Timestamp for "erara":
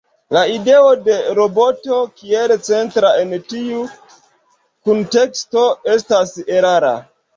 6.59-6.95